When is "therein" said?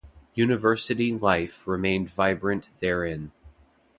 2.79-3.31